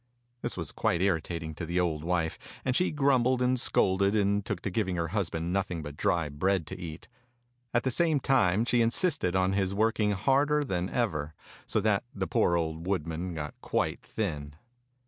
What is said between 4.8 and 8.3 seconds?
her husband nothing but dry bread to eat. At the same